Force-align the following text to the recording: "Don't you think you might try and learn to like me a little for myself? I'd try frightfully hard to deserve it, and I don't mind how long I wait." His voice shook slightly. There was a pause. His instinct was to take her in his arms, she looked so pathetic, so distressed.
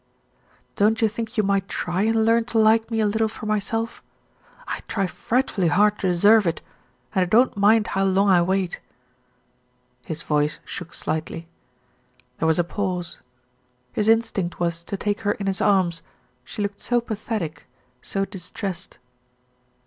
"Don't 0.77 0.99
you 0.99 1.07
think 1.07 1.37
you 1.37 1.43
might 1.43 1.69
try 1.69 2.01
and 2.01 2.25
learn 2.25 2.43
to 2.45 2.57
like 2.57 2.89
me 2.89 3.01
a 3.01 3.05
little 3.05 3.27
for 3.27 3.45
myself? 3.45 4.01
I'd 4.67 4.87
try 4.87 5.05
frightfully 5.05 5.67
hard 5.67 5.99
to 5.99 6.07
deserve 6.07 6.47
it, 6.47 6.59
and 7.13 7.21
I 7.21 7.25
don't 7.25 7.55
mind 7.55 7.85
how 7.85 8.03
long 8.05 8.27
I 8.29 8.41
wait." 8.41 8.79
His 10.03 10.23
voice 10.23 10.57
shook 10.65 10.95
slightly. 10.95 11.47
There 12.39 12.47
was 12.47 12.57
a 12.57 12.63
pause. 12.63 13.19
His 13.93 14.09
instinct 14.09 14.59
was 14.59 14.81
to 14.85 14.97
take 14.97 15.21
her 15.21 15.33
in 15.33 15.45
his 15.45 15.61
arms, 15.61 16.01
she 16.43 16.63
looked 16.63 16.79
so 16.79 16.99
pathetic, 16.99 17.67
so 18.01 18.25
distressed. 18.25 18.97